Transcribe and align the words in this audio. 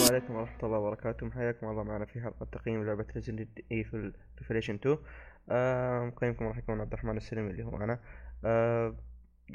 السلام 0.00 0.14
عليكم 0.20 0.34
ورحمة 0.34 0.58
الله 0.62 0.78
وبركاته. 0.78 1.30
حياكم 1.30 1.68
الله 1.68 1.82
معنا 1.82 2.04
في 2.04 2.20
حلقة 2.20 2.46
تقييم 2.52 2.84
لعبة 2.84 3.06
Resident 3.14 3.48
Evil 3.72 4.12
Revelations 4.38 4.74
2 4.74 4.98
آه 5.50 6.04
مقيمكم 6.04 6.44
راح 6.44 6.58
يكون 6.58 6.80
عبد 6.80 6.92
الرحمن 6.92 7.16
السلمي 7.16 7.50
اللي 7.50 7.64
هو 7.64 7.76
أنا 7.76 8.00
آه 8.44 8.96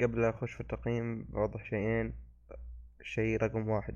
قبل 0.00 0.24
أخش 0.24 0.52
في 0.52 0.60
التقييم 0.60 1.24
بوضح 1.24 1.64
شيئين 1.64 2.14
شيء 3.02 3.42
رقم 3.42 3.68
واحد. 3.68 3.94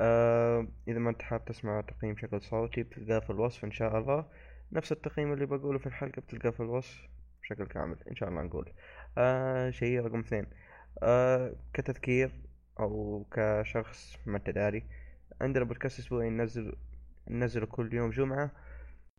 آه 0.00 0.66
إذا 0.88 0.98
ما 0.98 1.10
أنت 1.10 1.22
حاب 1.22 1.44
تسمع 1.44 1.80
تقييم 1.80 2.14
بشكل 2.14 2.42
صوتي 2.42 2.82
بتلقاه 2.82 3.18
في 3.18 3.30
الوصف 3.30 3.64
إن 3.64 3.72
شاء 3.72 3.98
الله. 3.98 4.26
نفس 4.72 4.92
التقييم 4.92 5.32
اللي 5.32 5.46
بقوله 5.46 5.78
في 5.78 5.86
الحلقة 5.86 6.22
بتلقاه 6.22 6.50
في 6.50 6.60
الوصف 6.60 7.08
بشكل 7.42 7.66
كامل 7.66 7.96
إن 8.10 8.16
شاء 8.16 8.28
الله 8.28 8.42
نقول. 8.42 8.72
آه 9.18 9.70
شيء 9.70 10.00
رقم 10.00 10.18
اثنين. 10.18 10.46
آه 11.02 11.56
كتذكير 11.74 12.32
أو 12.80 13.24
كشخص 13.32 14.16
ما 14.26 14.36
أنت 14.36 14.50
داري 14.50 14.84
عندنا 15.40 15.64
بودكاست 15.64 15.98
أسبوعي 15.98 16.30
ننزل 16.30 16.76
ننزله 17.30 17.66
كل 17.66 17.94
يوم 17.94 18.10
جمعة. 18.10 18.50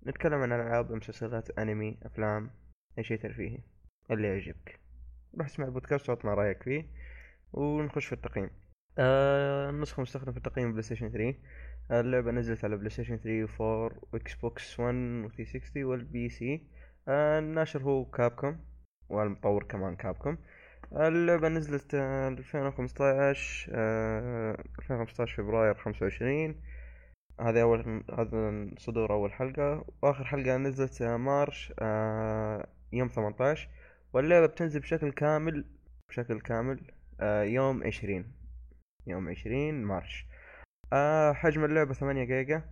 نتكلم 0.08 0.41
عن 0.41 0.52
ألعاب 0.52 0.91
مسلسلات 0.91 1.59
أنمي 1.59 1.98
أفلام 2.03 2.52
أي 2.98 3.03
شيء 3.03 3.17
ترفيهي 3.17 3.59
اللي 4.12 4.27
يعجبك. 4.27 4.80
روح 5.38 5.48
اسمع 5.48 5.66
البودكاست 5.66 6.09
وأعطنا 6.09 6.34
رأيك 6.34 6.63
فيه 6.63 6.86
ونخش 7.53 8.05
في 8.05 8.13
التقييم. 8.13 8.49
آه 8.98 9.70
النسخة 9.70 10.02
مستخدمة 10.02 10.31
في 10.31 10.38
التقييم 10.38 10.72
PlayStation 10.71 11.09
3 11.09 11.36
اللعبة 11.91 12.31
نزلت 12.31 12.66
على 12.66 12.77
PlayStation 12.77 13.17
3 13.17 13.64
و 13.64 13.86
4 13.86 14.00
و 14.13 14.35
Xbox 14.35 14.79
1 14.80 14.95
و 14.95 15.30
360 15.30 15.84
وال 15.83 16.29
PC. 16.29 16.67
آه 17.08 17.39
الناشر 17.39 17.84
هو 17.84 18.05
Capcom 18.05 18.65
والمطور 19.09 19.64
كمان 19.64 19.95
Capcom. 19.95 20.38
اللعبة 20.95 21.49
نزلت 21.49 21.95
ألفين 21.95 22.61
وخمسطاش 22.61 23.69
ألفين 23.73 24.95
وخمسطاش 24.95 25.33
فبراير 25.33 25.75
خمسة 25.75 26.03
وعشرين. 26.03 26.61
هذا 27.41 27.61
أول 27.61 28.03
هذا 28.17 28.69
صدور 28.77 29.14
أول 29.14 29.33
حلقة. 29.33 29.86
وآخر 30.02 30.23
حلقة 30.25 30.58
نزلت 30.58 31.03
March 31.03 31.73
آه، 31.80 32.67
يوم 32.94 33.08
ثمنتاش 33.08 33.69
واللعبة 34.14 34.45
بتنزل 34.45 34.80
بشكل 34.80 35.11
كامل 35.11 35.66
بشكل 36.09 36.41
كامل 36.41 36.91
آه، 37.21 37.44
يوم 37.44 37.83
عشرين. 37.83 38.33
يوم 39.08 39.30
عشرين 39.30 39.83
March. 39.83 40.25
آه، 40.94 41.33
حجم 41.33 41.66
اللعبة 41.66 41.94
ثمانية 41.94 42.23
جيجا. 42.23 42.64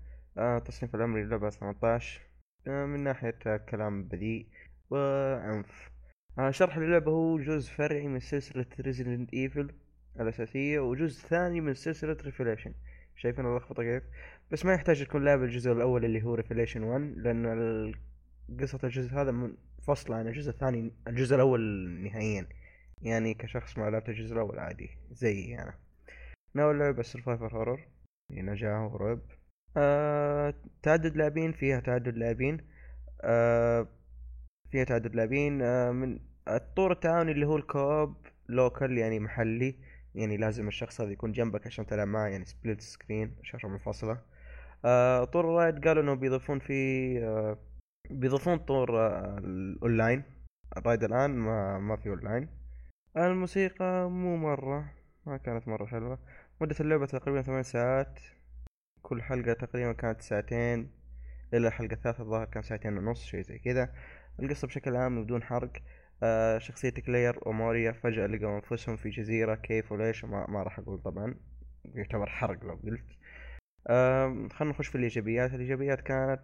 تصنيف 0.66 0.95
العمري 0.95 1.23
للعبة 1.23 1.49
ثمنتاش 1.49 2.22
من 2.67 2.99
ناحية 3.03 3.58
كلام 3.69 4.03
بذيء 4.03 4.47
وعنف. 4.89 5.91
آه 6.39 6.51
شرح 6.51 6.77
اللعبة 6.77 7.11
هو 7.11 7.39
جزء 7.39 7.71
فرعي 7.71 8.07
من 8.07 8.19
سلسلة 8.19 8.65
Resident 8.80 9.33
Evil 9.33 9.72
الأساسية 10.19 10.79
وجزء 10.79 11.27
ثاني 11.27 11.61
من 11.61 11.73
سلسلة 11.73 12.17
Revelation 12.23 12.73
شايفين 13.15 13.45
اللخبطة 13.45 13.83
كيف؟ 13.83 14.03
بس 14.52 14.65
ما 14.65 14.73
يحتاج 14.73 15.03
تكون 15.05 15.25
لعبت 15.25 15.44
الجزء 15.43 15.71
الأول 15.71 16.05
اللي 16.05 16.23
هو 16.23 16.35
Revelation 16.36 16.83
1 16.83 17.02
لأن 17.17 17.93
قصة 18.59 18.79
الجزء 18.83 19.13
هذا 19.13 19.31
منفصلة 19.31 20.15
عن 20.15 20.27
الجزء 20.27 20.49
الثاني 20.49 20.91
الجزء 21.07 21.35
الأول 21.35 21.61
نهائيا. 22.03 22.47
يعني 23.02 23.33
كشخص 23.33 23.77
ما 23.77 23.89
لعبت 23.89 24.09
الجزء 24.09 24.33
الأول 24.33 24.59
عادي 24.59 24.89
زي 25.11 25.55
أنا. 25.55 25.73
نوع 26.55 26.71
اللعبة 26.71 27.03
survival 27.03 27.58
horror 27.58 27.88
نجاة 28.31 28.87
ورعب. 28.87 29.19
آه 29.77 30.53
تعدد 30.83 31.17
لاعبين 31.17 31.52
فيها 31.52 31.79
تعدد 31.79 32.17
لاعبين. 32.17 32.57
آه 33.21 33.87
فيها 34.72 34.83
تعدد 34.83 35.16
لاعبين 35.16 35.61
آه 35.61 35.91
من 35.91 36.19
الطور 36.47 36.91
التعاوني 36.91 37.31
اللي 37.31 37.45
هو 37.45 37.58
ال 37.58 37.67
co-op 37.67 38.16
local 38.50 38.97
يعني 38.97 39.19
محلي 39.19 39.75
يعني 40.16 40.38
لازم 40.38 40.67
الشخص 40.67 41.02
هذا 41.02 41.11
يكون 41.11 41.31
جنبك 41.31 41.67
عشان 41.67 41.86
تلعب 41.86 42.08
معه 42.08 42.27
يعني 42.27 42.45
split 42.45 42.81
screen 42.81 43.36
شاشة 43.44 43.67
منفصلة. 43.67 44.21
آه 44.86 45.23
طور 45.23 45.45
ال 45.45 45.54
raid 45.54 45.87
قالوا 45.87 46.04
انه 46.04 46.14
بيضيفون 46.14 46.59
فيه 46.59 47.20
آه 47.27 47.58
بيضيفون 48.09 48.58
طور 48.58 49.08
الأونلاين. 49.37 50.23
ال 50.77 50.83
raid 50.83 51.04
الآن 51.03 51.32
ما 51.32 51.80
ما 51.80 51.95
في 51.95 52.09
أونلاين. 52.09 52.49
الموسيقى 53.17 54.09
مو 54.09 54.38
مرة 54.38 54.93
ما 55.26 55.38
كانت 55.38 55.67
مرة 55.67 55.86
حلوة. 55.86 56.20
مدة 56.61 56.76
اللعبة 56.80 57.05
تقريبا 57.05 57.42
ثمان 57.42 57.64
ساعات. 57.64 58.20
كل 59.02 59.21
حلقة 59.21 59.53
تقريبا 59.53 59.92
كانت 59.93 60.21
ساعتين. 60.21 60.92
إلى 61.53 61.67
الحلقة 61.67 61.93
الثالثة 61.93 62.23
الظاهر 62.23 62.45
كان 62.45 62.64
ساعتين 62.64 62.98
ونص 62.98 63.26
شيء 63.26 63.42
زي 63.42 63.59
كذا. 63.59 63.93
القصة 64.39 64.67
بشكل 64.67 64.95
عام 64.95 65.23
بدون 65.23 65.43
حرق. 65.43 65.71
آه 66.23 66.58
شخصية 66.58 66.89
كلير 66.89 67.39
وموريا 67.42 67.92
فجأة 67.92 68.27
لقوا 68.27 68.55
أنفسهم 68.55 68.97
في 68.97 69.09
جزيرة. 69.09 69.55
كيف 69.55 69.92
وليش؟ 69.92 70.25
ما, 70.25 70.45
ما 70.49 70.64
راح 70.64 70.80
أقول 70.80 71.02
طبعا. 71.02 71.36
يعتبر 71.86 72.30
حرق 72.30 72.65
لو 72.65 72.80
قلت. 72.83 73.05
آه 73.87 74.47
خلينا 74.52 74.73
نخش 74.73 74.87
في 74.87 74.95
الإيجابيات. 74.95 75.53
الإيجابيات 75.53 76.02
كانت 76.02 76.41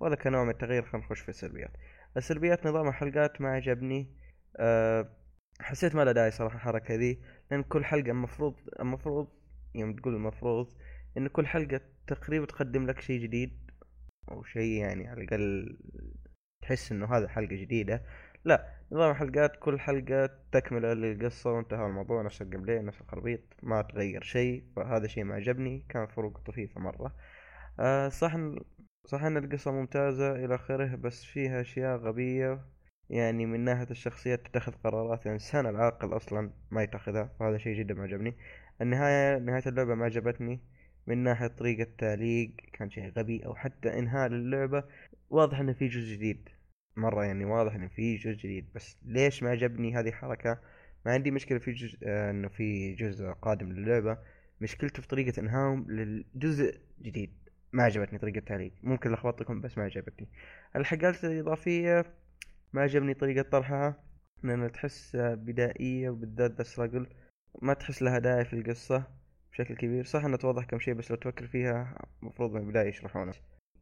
ولا 0.00 0.16
كنوع 0.16 0.44
من 0.44 0.50
التغيير 0.50 0.82
خلينا 0.82 1.06
نخش 1.06 1.20
في 1.20 1.28
السلبيات. 1.28 1.70
السلبيات 2.16 2.66
نظام 2.66 2.88
الحلقات 2.88 3.40
ما 3.40 3.48
عجبني. 3.48 4.16
أه 4.56 5.08
حسيت 5.60 5.94
ما 5.94 6.04
له 6.04 6.12
داعي 6.12 6.30
صراحة 6.30 6.56
الحركة 6.56 6.94
ذي 6.94 7.20
لأن 7.50 7.62
كل 7.62 7.84
حلقة 7.84 8.10
المفروض 8.10 8.54
المفروض 8.80 9.28
يوم 9.74 9.96
تقول 9.96 10.14
المفروض 10.14 10.72
إن 11.16 11.28
كل 11.28 11.46
حلقة 11.46 11.80
تقريبا 12.06 12.46
تقدم 12.46 12.86
لك 12.86 13.00
شيء 13.00 13.20
جديد 13.20 13.70
أو 14.30 14.44
شيء 14.44 14.80
يعني 14.80 15.08
على 15.08 15.22
الأقل 15.22 15.76
تحس 16.66 16.92
إنه 16.92 17.06
هذا 17.16 17.28
حلقة 17.28 17.56
جديدة. 17.56 18.02
لا 18.44 18.66
نظام 18.92 19.10
الحلقات 19.10 19.56
كل 19.56 19.80
حلقة 19.80 20.30
تكملة 20.52 20.92
للقصة 20.94 21.52
وانتهى 21.52 21.86
الموضوع 21.86 22.22
نفس 22.22 22.42
الجيم 22.42 22.64
نفس 22.66 23.00
الخربيط 23.00 23.40
ما 23.62 23.82
تغير 23.82 24.22
شيء. 24.22 24.64
فهذا 24.76 25.06
شيء 25.06 25.24
ما 25.24 25.34
عجبني 25.34 25.84
كان 25.88 26.06
فروق 26.06 26.38
طفيفة 26.38 26.80
مرة. 26.80 27.14
آه 27.80 28.08
صح 28.08 28.36
صح 29.06 29.22
إن 29.22 29.36
القصة 29.36 29.72
ممتازة 29.72 30.44
إلى 30.44 30.54
آخره 30.54 30.96
بس 30.96 31.24
فيها 31.24 31.60
أشياء 31.60 31.96
غبية. 31.98 32.60
يعني 33.10 33.46
من 33.46 33.60
ناحية 33.60 33.90
الشخصيات 33.90 34.46
تتخذ 34.46 34.72
قرارات 34.72 35.26
الانسان 35.26 35.66
العاقل 35.66 36.16
أصلا 36.16 36.50
ما 36.70 36.82
يتخذها. 36.82 37.30
فهذا 37.40 37.58
شيء 37.58 37.78
جدا 37.78 37.94
ما 37.94 38.02
عجبني 38.02 38.36
النهاية 38.80 39.38
نهاية 39.38 39.62
اللعبة 39.66 39.94
ما 39.94 40.04
عجبتني 40.04 40.60
من 41.06 41.18
ناحية 41.18 41.46
طريقة 41.46 41.90
تعليق 41.98 42.50
كان 42.72 42.90
شيء 42.90 43.12
غبي 43.18 43.46
أو 43.46 43.54
حتى 43.54 43.98
إنهاء 43.98 44.28
للعبة 44.28 44.84
واضح 45.30 45.60
إنه 45.60 45.72
في 45.72 45.88
جزء 45.88 46.14
جديد. 46.14 46.48
مرة 46.96 47.24
يعني 47.24 47.44
واضح 47.44 47.74
إنه 47.74 47.88
في 47.88 48.16
جزء 48.16 48.32
جديد 48.36 48.66
بس 48.74 48.96
ليش 49.04 49.42
ما 49.42 49.50
عجبني 49.50 49.96
هذه 49.96 50.08
الحركة؟ 50.08 50.60
ما 51.06 51.12
عندي 51.12 51.30
مشكلة 51.30 51.58
في 51.58 51.72
جزء 51.72 51.98
آه 52.02 52.30
إنه 52.30 52.48
في 52.48 52.94
جزء 52.94 53.26
قادم 53.26 53.72
للعبة. 53.72 54.18
مشكلته 54.60 55.02
في 55.02 55.08
طريقة 55.08 55.40
انهاهم 55.40 55.90
للجزء 55.90 56.80
جديد. 57.02 57.32
ما 57.72 57.82
عجبتني 57.82 58.18
طريقة 58.18 58.38
التعليق. 58.38 58.72
ممكن 58.82 59.12
لخبطتكم 59.12 59.60
بس 59.60 59.78
ما 59.78 59.84
عجبتني. 59.84 60.28
الحاجات 60.76 61.24
الإضافية 61.24 62.04
ما 62.72 62.82
عجبني 62.82 63.14
طريقة 63.14 63.42
طرحها. 63.50 64.04
لأن 64.42 64.72
تحس 64.72 65.16
بدائية 65.16 66.10
وبالذات 66.10 66.50
بس 66.58 66.78
رجل 66.80 67.06
ما 67.62 67.74
تحس 67.74 68.02
لها 68.02 68.18
داعي 68.18 68.44
في 68.44 68.52
القصة 68.52 69.04
بشكل 69.52 69.76
كبير. 69.76 70.04
صح 70.04 70.24
إنه 70.24 70.36
توضح 70.36 70.64
كم 70.64 70.78
شيء 70.78 70.94
بس 70.94 71.10
لو 71.10 71.16
تفكر 71.16 71.46
فيها 71.46 71.98
المفروض 72.22 72.52
من 72.52 72.60
البداية 72.60 72.88
يشرحونه. 72.88 73.32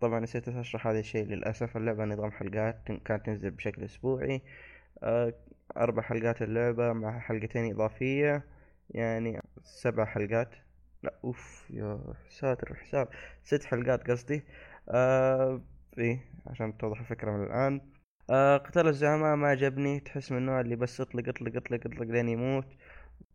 طبعا 0.00 0.20
نسيت 0.20 0.48
أشرح 0.48 0.86
هذا 0.86 0.98
الشيء. 0.98 1.26
للأسف 1.26 1.76
اللعبة 1.76 2.04
نظام 2.04 2.30
حلقات 2.30 2.82
كانت 3.04 3.26
تنزل 3.26 3.50
بشكل 3.50 3.84
أسبوعي. 3.84 4.42
آه، 5.02 5.34
أربع 5.76 6.02
حلقات 6.02 6.42
اللعبة 6.42 6.92
مع 6.92 7.18
حلقتين 7.18 7.72
إضافية. 7.74 8.44
يعني 8.90 9.42
سبع 9.62 10.04
حلقات. 10.04 10.54
لا 11.02 11.14
أوف 11.24 11.66
يا 11.70 12.14
ساتر 12.28 12.74
حساب 12.74 13.08
ست 13.44 13.64
حلقات 13.64 14.10
قصدي. 14.10 14.44
آه 14.88 15.60
إيه 15.98 16.20
عشان 16.46 16.78
توضح 16.78 17.00
الفكرة 17.00 17.30
من 17.30 17.44
الآن. 17.44 17.80
آه 18.30 18.56
قتال 18.56 18.88
الزعماء 18.88 19.36
ما 19.36 19.48
عجبني. 19.48 20.00
تحس 20.00 20.32
من 20.32 20.38
النوع 20.38 20.60
اللي 20.60 20.76
بس 20.76 21.00
اطلق 21.00 21.28
اطلق 21.28 21.56
اطلق 21.56 21.80
اطلق 21.86 22.02
لين 22.02 22.28
يموت. 22.28 22.66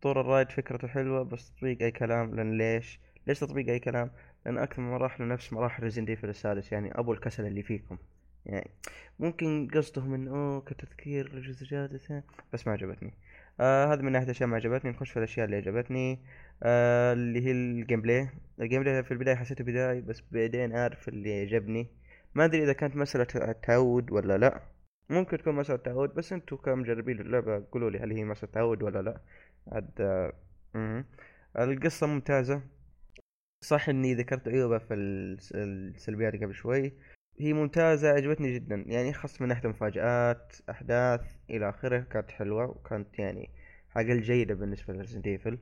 طور 0.02 0.20
الرايد 0.20 0.50
فكرته 0.52 0.88
حلوة 0.88 1.22
بس 1.22 1.52
تطبيق 1.54 1.82
أي 1.82 1.90
كلام 1.90 2.34
لأن 2.34 2.58
ليش؟ 2.58 3.00
ليش 3.26 3.40
تطبيق 3.40 3.68
أي 3.68 3.78
كلام؟ 3.78 4.10
لأن 4.46 4.58
أكثر 4.58 4.82
من 4.82 4.90
مراحل 4.90 5.28
نفس 5.28 5.52
مراحل 5.52 5.82
ريزن 5.82 6.14
في 6.14 6.24
السادس 6.24 6.72
يعني 6.72 6.98
أبو 6.98 7.12
الكسل 7.12 7.46
اللي 7.46 7.62
فيكم. 7.62 7.98
يعني 8.46 8.70
ممكن 9.18 9.68
قصدهم 9.74 10.10
من 10.10 10.28
أوه 10.28 10.60
كتذكير 10.60 11.34
لجزء 11.34 11.66
جادث 11.66 12.12
بس 12.52 12.66
ما 12.66 12.72
عجبتني. 12.72 13.14
آه 13.60 13.92
هذا 13.92 14.02
من 14.02 14.12
ناحيه 14.12 14.30
اشياء 14.30 14.48
ما 14.48 14.56
عجبتني. 14.56 14.90
نخش 14.90 15.10
في 15.10 15.16
الأشياء 15.16 15.46
اللي 15.46 15.56
عجبتني. 15.56 16.18
آه 16.62 17.12
اللي 17.12 17.46
هي 17.46 17.50
ال 17.50 18.00
gameplay 18.00 18.28
ال 18.60 18.82
gameplay 18.82 19.02
في 19.02 19.10
البداية 19.10 19.34
حسيته 19.34 19.64
بداية 19.64 20.00
بس 20.00 20.22
بعدين 20.32 20.76
عارف 20.76 21.08
اللي 21.08 21.40
عجبني. 21.40 21.88
ما 22.34 22.44
أدري 22.44 22.62
إذا 22.62 22.72
كانت 22.72 22.96
مسألة 22.96 23.52
تعود 23.52 24.12
ولا 24.12 24.38
لا. 24.38 24.60
ممكن 25.10 25.38
تكون 25.38 25.54
مسألة 25.54 25.78
تعود 25.78 26.14
بس 26.14 26.32
أنتم 26.32 26.56
كمجربين 26.56 27.20
اللعبة 27.20 27.64
قولوا 27.72 27.90
لي 27.90 27.98
هل 27.98 28.12
هي 28.12 28.24
مسألة 28.24 28.52
تعود 28.52 28.82
ولا 28.82 29.02
لا. 29.02 29.20
عاد 29.72 29.90
آه 30.00 31.04
القصة 31.58 32.06
ممتازة. 32.06 32.62
صح 33.62 33.88
إني 33.88 34.14
ذكرت 34.14 34.48
عيوبه 34.48 34.78
في 34.78 34.94
السلبيات 34.94 36.34
قبل 36.34 36.54
شوي. 36.54 36.92
هي 37.40 37.52
ممتازة 37.52 38.08
عجبتني 38.10 38.54
جدا. 38.54 38.84
يعني 38.86 39.12
خاصة 39.12 39.36
من 39.42 39.48
ناحية 39.48 39.68
مفاجآت 39.68 40.56
أحداث 40.70 41.20
إلى 41.50 41.68
آخره 41.68 41.98
كانت 42.00 42.30
حلوة 42.30 42.64
وكانت 42.64 43.18
يعني 43.18 43.50
حاجة 43.90 44.14
جيدة 44.14 44.54
بالنسبة 44.54 44.94
ل 44.94 44.98
Resident 44.98 45.26
Evil. 45.26 45.58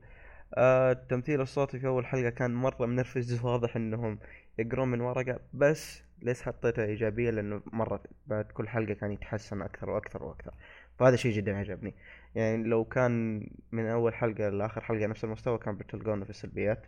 آه 0.55 0.91
التمثيل 0.91 1.41
الصوتي 1.41 1.79
في 1.79 1.87
أول 1.87 2.05
حلقة 2.05 2.29
كان 2.29 2.53
مرة 2.53 2.85
منرفز 2.85 3.41
واضح 3.45 3.75
إنهم 3.75 4.19
يقرون 4.59 4.87
من 4.87 5.01
ورقة 5.01 5.39
بس 5.53 6.03
ليش 6.21 6.41
حطيتها 6.41 6.85
إيجابية؟ 6.85 7.29
لأنه 7.31 7.61
مرة 7.73 8.03
بعد 8.27 8.45
كل 8.45 8.67
حلقة 8.69 8.93
كان 8.93 9.11
يتحسن 9.11 9.61
أكثر 9.61 9.89
وأكثر 9.89 10.23
وأكثر. 10.23 10.53
فهذا 10.99 11.15
شيء 11.15 11.31
جدا 11.31 11.57
عجبني. 11.57 11.95
يعني 12.35 12.63
لو 12.63 12.85
كان 12.85 13.39
من 13.71 13.85
أول 13.87 14.13
حلقة 14.15 14.49
لآخر 14.49 14.81
حلقة 14.81 15.05
نفس 15.07 15.23
المستوى 15.23 15.57
كان 15.57 15.75
بتلقونه 15.75 16.23
في 16.23 16.29
السلبيات. 16.29 16.85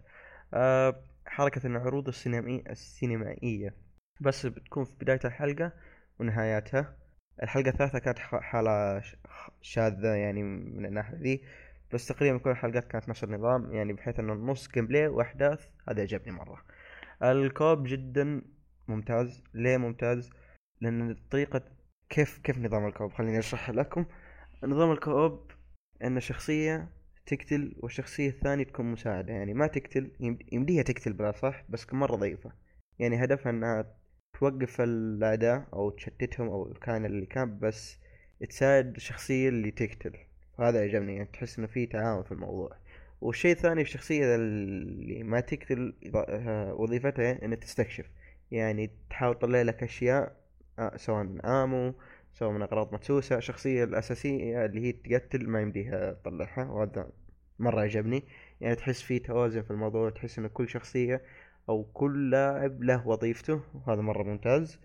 حركة 1.26 1.68
العروض 1.68 2.08
السينمائية 2.08 2.64
السينمائية. 2.70 3.76
بس 4.22 4.46
بتكون 4.46 4.84
في 4.84 4.96
بداية 5.02 5.20
الحلقة 5.26 5.72
ونهاياتها. 6.20 6.96
الحلقة 7.44 7.70
الثالثة 7.70 8.00
كانت 8.00 8.20
حالة 8.20 9.02
شاذة 9.62 10.14
يعني 10.14 10.44
من 10.44 10.86
الناحية 10.86 11.18
ذي. 11.18 11.44
بس 11.94 12.08
تقريبا 12.08 12.38
كل 12.38 12.50
الحلقات 12.50 12.88
كانت 12.88 13.10
نفس 13.10 13.24
النظام 13.24 13.72
يعني 13.74 13.94
بحيث 13.94 14.20
إنه 14.20 14.34
النص 14.34 14.72
gameplay 14.72 15.08
وأحداث. 15.08 15.68
هذا 15.90 16.02
عجبني 16.02 16.32
مرة. 16.32 16.66
ال 17.24 17.34
co-op 17.34 17.84
جدا 17.84 18.42
ممتاز. 18.88 19.44
ليه 19.54 19.78
ممتاز؟ 19.78 20.30
لأن 20.82 21.16
طريقة 21.32 21.62
كيف 22.10 22.38
كيف 22.38 22.58
نظام 22.58 22.88
ال 22.88 22.91
co-op؟ 22.91 23.12
خليني 23.12 23.40
اشرح 23.40 23.70
لكم. 23.70 24.06
نظام 24.64 24.92
ال 24.92 25.02
co-op 25.02 25.52
ان 26.04 26.20
شخصية 26.20 26.90
تقتل 27.32 27.74
والشخصية 27.78 28.30
الثانية 28.30 28.64
تكون 28.64 28.86
مساعدة. 28.92 29.34
يعني 29.34 29.54
ما 29.54 29.68
تقتل 29.68 30.12
يمديها 30.52 30.84
تقتل 30.84 31.14
بلا 31.14 31.32
صح 31.32 31.64
بس 31.70 31.94
مرة 31.94 32.16
ضعيفة. 32.16 32.52
يعني 33.00 33.24
هدفها 33.24 33.50
إنها 33.50 33.86
توقف 34.40 34.82
الأعداء 34.82 35.68
أو 35.74 35.90
تشتتهم 35.90 36.48
أو 36.48 36.74
كان 36.82 37.06
اللي 37.06 37.26
كان 37.26 37.60
بس 37.60 37.98
تساعد 38.50 38.96
الشخصية 38.96 39.50
اللي 39.50 39.72
تقتل. 39.72 40.14
هذا 40.60 40.82
عجبني 40.82 41.16
يعني 41.16 41.30
تحس 41.34 41.60
إنه 41.60 41.68
في 41.68 41.86
تعاون 41.86 42.24
في 42.24 42.32
الموضوع. 42.32 42.78
والشيء 43.22 43.52
الثاني 43.52 43.82
الشخصية 43.82 44.36
اللي 44.36 45.24
ما 45.24 45.40
تقتل 45.40 45.94
وظيفتها 46.78 47.46
إنها 47.46 47.56
تستكشف. 47.56 48.06
يعني 48.52 48.92
تحاول 49.10 49.36
تطلع 49.40 49.62
لك 49.62 49.84
أشياء 49.84 50.36
آه، 50.80 50.98
سواء 50.98 51.24
من 51.24 51.42
آمو 51.42 51.94
سواء 52.34 52.52
من 52.52 52.62
أغراض 52.62 52.94
مدسوسة. 52.94 53.38
الشخصية 53.38 53.84
الأساسية 53.84 54.66
اللي 54.66 54.82
هي 54.82 54.92
تقتل 54.92 55.50
ما 55.50 55.62
يمديها 55.62 56.14
تطلعها 56.14 56.66
وهذا 56.66 57.10
مرة 57.62 57.82
عجبني. 57.82 58.24
يعني 58.62 58.76
تحس 58.76 59.02
في 59.02 59.20
توازن 59.20 59.62
في 59.62 59.72
الموضوع 59.72 60.10
تحس 60.10 60.40
إن 60.40 60.48
كل 60.48 60.70
شخصية 60.70 61.22
أو 61.70 61.84
كل 61.84 62.30
لاعب 62.32 62.84
له 62.84 63.08
وظيفته 63.08 63.62
وهذا 63.74 64.02
مرة 64.02 64.24
ممتاز. 64.24 64.80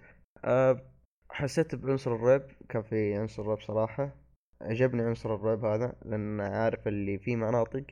أه 0.45 0.91
حسيت 1.31 1.75
بعنصر 1.75 2.15
الرعب 2.15 2.43
كان 2.69 2.83
في 2.83 3.15
عنصر 3.15 3.43
الرعب 3.43 3.61
صراحة. 3.61 4.17
عجبني 4.61 5.03
عنصر 5.03 5.35
الرعب 5.35 5.65
هذا 5.65 5.97
لأن 6.05 6.41
عارف 6.41 6.89
اللي 6.89 7.19
في 7.19 7.37
مناطق. 7.37 7.85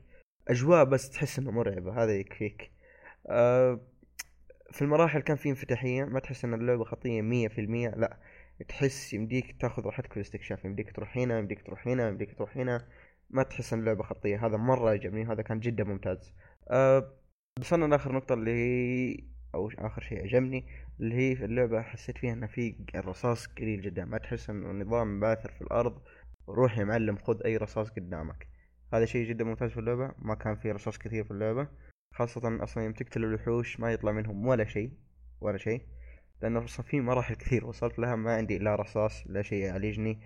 أجواء 0.48 0.84
بس 0.84 1.10
تحس 1.10 1.38
إنه 1.38 1.50
مرعبة 1.50 2.02
هذا 2.04 2.12
يكفيك. 2.16 2.70
أه 3.26 3.80
في 4.72 4.82
المراحل 4.82 5.20
كان 5.20 5.36
في 5.36 5.48
انفتاحية 5.50 6.04
ما 6.04 6.20
تحس 6.20 6.44
إن 6.44 6.54
اللعبة 6.54 6.84
خطية 6.84 7.22
مية 7.22 7.48
في 7.48 7.60
المية 7.60 7.88
لا. 7.88 8.18
تحس 8.68 9.14
يمديك 9.14 9.56
تاخذ 9.60 9.82
راحتك 9.82 10.10
في 10.10 10.16
الاستكشاف 10.16 10.64
يمديك 10.64 10.92
تروح 10.96 11.18
هنا 11.18 11.38
يمديك 11.38 11.62
تروح 11.66 11.88
هنا 11.88 12.08
يمديك 12.08 12.34
تروح 12.38 12.56
هنا. 12.56 12.88
ما 13.30 13.42
تحس 13.42 13.72
إن 13.72 13.80
اللعبة 13.80 14.02
خطية. 14.02 14.46
هذا 14.46 14.56
مرة 14.56 14.90
عجبني 14.90 15.24
هذا 15.24 15.42
كان 15.42 15.60
جدا 15.60 15.84
ممتاز. 15.84 16.34
أه 16.70 17.12
وصلنا 17.60 17.84
لاخر 17.84 18.12
نقطة 18.12 18.32
اللي 18.32 18.50
هي 18.50 19.16
أو 19.54 19.70
آخر 19.78 20.02
شيء 20.02 20.22
عجبني 20.22 20.66
اللي 21.00 21.14
هي 21.14 21.36
في 21.36 21.44
اللعبة 21.44 21.82
حسيت 21.82 22.18
فيها 22.18 22.32
ان 22.32 22.46
في 22.46 22.76
الرصاص 22.94 23.46
قليل 23.46 23.82
جدا. 23.82 24.04
ما 24.04 24.18
تحس 24.18 24.50
إنه 24.50 24.84
نظام 24.84 25.20
باثر 25.20 25.50
في 25.52 25.62
الأرض 25.62 26.02
روح 26.48 26.78
يا 26.78 26.84
معلم 26.84 27.16
خذ 27.16 27.42
أي 27.44 27.56
رصاص 27.56 27.90
قدامك. 27.90 28.48
هذا 28.94 29.04
شيء 29.04 29.28
جدا 29.28 29.44
ممتاز 29.44 29.70
في 29.70 29.80
اللعبة. 29.80 30.12
ما 30.18 30.34
كان 30.34 30.56
في 30.56 30.72
رصاص 30.72 30.98
كثير 30.98 31.24
في 31.24 31.30
اللعبة. 31.30 31.68
خاصة 32.14 32.62
أصلا 32.62 32.84
يوم 32.84 32.92
تقتل 32.92 33.24
الوحوش 33.24 33.80
ما 33.80 33.92
يطلع 33.92 34.12
منهم 34.12 34.46
ولا 34.46 34.64
شيء 34.64 34.92
ولا 35.40 35.58
شيء. 35.58 35.82
لأنه 36.42 36.64
أصلا 36.64 36.86
في 36.86 37.00
مراحل 37.00 37.34
كثير 37.34 37.66
وصلت 37.66 37.98
لها 37.98 38.16
ما 38.16 38.34
عندي 38.34 38.58
لا 38.58 38.74
رصاص 38.74 39.24
لا 39.26 39.42
شيء 39.42 39.64
يعالجني. 39.64 40.20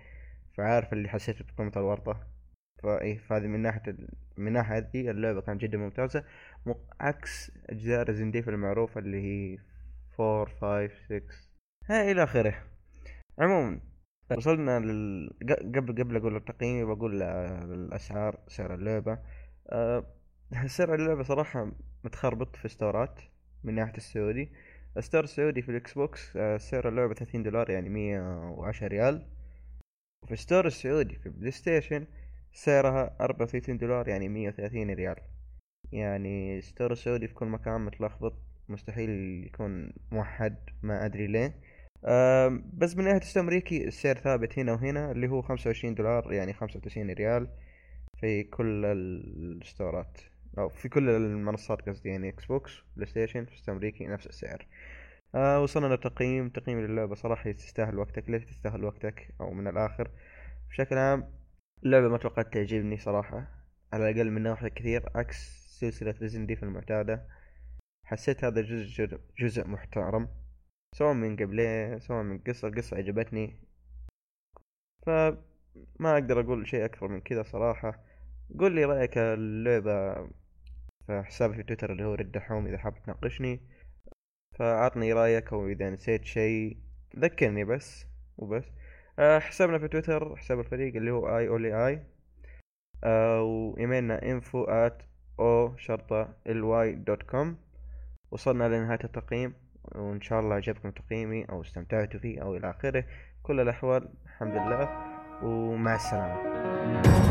فعارف 0.57 0.93
اللي 0.93 1.09
حسيت 1.09 1.37
بقيمة 1.41 1.71
الورطة. 1.77 2.27
فايه 2.83 3.17
فهذه 3.17 3.47
من 3.47 3.59
ناحية 3.59 3.95
من 4.37 4.47
الناحية 4.47 4.77
هذه 4.77 5.11
اللعبة 5.11 5.41
كانت 5.41 5.61
جدا 5.61 5.77
ممتازة. 5.77 6.23
عكس 6.99 7.51
أجزاء 7.69 8.03
Resident 8.03 8.31
المعروفة 8.47 8.99
اللي 8.99 9.21
هي 9.21 9.57
four 10.17 10.49
five 10.49 10.93
six 11.09 11.49
ها 11.85 12.11
إلى 12.11 12.23
آخره. 12.23 12.63
عموما 13.39 13.79
وصلنا 14.37 14.79
لل... 14.79 15.29
قبل 15.75 16.03
قبل 16.03 16.15
أقول 16.15 16.35
التقييم 16.35 16.93
بقول 16.93 17.21
الأسعار 17.21 18.39
سعر 18.47 18.73
اللعبة. 18.73 19.19
أه... 19.69 20.05
سعر 20.67 20.95
اللعبة 20.95 21.23
صراحة 21.23 21.71
متخربط 22.03 22.55
في 22.55 22.67
store 22.67 23.12
ات 23.12 23.21
من 23.63 23.75
ناحية 23.75 23.97
السعودي. 23.97 24.51
ال 24.97 25.01
store 25.01 25.23
السعودي 25.23 25.61
في 25.61 25.69
ال 25.69 25.93
Xbox 25.93 26.37
أه 26.37 26.57
سعر 26.57 26.89
اللعبة 26.89 27.13
ثلاثين 27.13 27.43
دولار 27.43 27.69
يعني 27.69 27.89
مية 27.89 28.49
وعشرة 28.49 28.87
ريال. 28.87 29.27
وفي 30.23 30.33
ال 30.33 30.39
store 30.39 30.67
السعودي 30.67 31.15
في 31.15 31.29
PlayStation 31.29 32.05
سعرها 32.53 33.17
أربعة 33.21 33.45
وثلاثين 33.45 33.77
دولار 33.77 34.07
يعني 34.07 34.29
مية 34.29 34.49
وثلاثين 34.49 34.91
ريال. 34.91 35.15
يعني 35.91 36.61
store 36.61 36.91
السعودي 36.91 37.27
في 37.27 37.33
كل 37.33 37.45
مكان 37.45 37.81
متلخبط 37.81 38.33
مستحيل 38.69 39.09
يكون 39.45 39.93
موحد 40.11 40.57
ما 40.83 41.05
أدري 41.05 41.27
ليه. 41.27 41.55
بس 42.73 42.97
من 42.97 43.03
ناحية 43.03 43.17
السوق 43.17 43.37
الأمريكي 43.37 43.87
السعر 43.87 44.15
ثابت 44.15 44.59
هنا 44.59 44.73
وهنا 44.73 45.11
اللي 45.11 45.27
هو 45.27 45.41
خمسة 45.41 45.67
وعشرين 45.67 45.95
دولار 45.95 46.33
يعني 46.33 46.53
خمسة 46.53 46.77
وتسعين 46.77 47.11
ريال 47.11 47.47
في 48.19 48.43
كل 48.43 48.85
ال 48.85 49.01
store 49.01 49.84
ات. 49.84 50.17
أو 50.57 50.69
في 50.69 50.89
كل 50.89 51.09
المنصات 51.09 51.89
قصدي 51.89 52.09
يعني 52.09 52.29
Xbox 52.29 52.71
PlayStation 52.95 53.45
في 53.45 53.63
الأمريكي 53.67 54.07
نفس 54.07 54.27
السعر. 54.27 54.67
آه 55.35 55.61
وصلنا 55.61 55.87
للتقييم. 55.87 56.49
تقييم 56.49 56.79
للعبة 56.79 57.15
صراحة 57.15 57.51
تستاهل 57.51 57.99
وقتك 57.99 58.29
ليش 58.29 58.45
تستاهل 58.45 58.83
وقتك؟ 58.83 59.33
أو 59.41 59.53
من 59.53 59.67
الآخر. 59.67 60.11
بشكل 60.69 60.97
عام 60.97 61.38
اللعبة 61.85 62.09
ما 62.09 62.17
توقعت 62.17 62.53
تعجبني 62.53 62.97
صراحة. 62.97 63.47
على 63.93 64.09
الأقل 64.09 64.31
من 64.31 64.41
ناحية 64.41 64.67
كثير 64.67 65.09
عكس 65.15 65.37
سلسلة 65.79 66.15
ريزن 66.21 66.47
المعتادة. 66.63 67.27
حسيت 68.05 68.43
هذا 68.43 68.61
جزء 68.61 69.19
جزء 69.39 69.67
محترم. 69.67 70.29
سواء 70.95 71.13
من 71.13 71.35
قبليه 71.35 71.97
سواء 71.97 72.23
من 72.23 72.39
قصة 72.39 72.67
القصة 72.67 72.97
عجبتني. 72.97 73.55
فما 75.05 76.13
أقدر 76.13 76.39
أقول 76.39 76.67
شيء 76.67 76.85
أكثر 76.85 77.07
من 77.07 77.21
كذا 77.21 77.43
صراحة. 77.43 78.03
قول 78.59 78.75
لي 78.75 78.85
رأيك 78.85 79.17
اللعبة 79.17 80.13
في 81.07 81.23
حسابي 81.23 81.55
في 81.55 81.63
تويتر 81.63 81.91
اللي 81.91 82.03
هو 82.03 82.13
رد 82.13 82.31
دحوم 82.31 82.67
إذا 82.67 82.77
حاب 82.77 83.03
تناقشني. 83.03 83.59
فأعطني 84.55 85.13
رأيك 85.13 85.53
أو 85.53 85.67
إذا 85.67 85.89
نسيت 85.89 86.25
شيء 86.25 86.77
ذكرني 87.19 87.63
بس 87.63 88.05
وبس. 88.37 88.65
حسابنا 89.19 89.79
في 89.79 89.87
تويتر 89.87 90.35
حساب 90.35 90.59
الفريق 90.59 90.95
اللي 90.95 91.11
هو 91.11 91.37
آي 91.37 91.47
اولي 91.47 91.87
آي. 91.87 92.03
آه، 93.03 93.41
وإيميلنا 93.41 94.19
info 94.19 94.67
at 94.67 95.03
o 95.41 95.77
شرطة 95.77 96.33
ly 96.47 96.95
دوت 96.95 97.23
كوم 97.23 97.57
وصلنا 98.31 98.67
لنهاية 98.67 98.99
التقييم 99.03 99.53
وإن 99.95 100.21
شاء 100.21 100.39
الله 100.39 100.55
عجبكم 100.55 100.91
تقييمي 100.91 101.45
أو 101.45 101.61
استمتعتوا 101.61 102.19
فيه 102.19 102.41
أو 102.41 102.55
إلى 102.55 102.69
آخره. 102.69 103.03
كل 103.43 103.59
الأحوال 103.59 104.09
الحمد 104.25 104.53
لله 104.53 104.89
ومع 105.43 105.95
السلامة. 105.95 107.29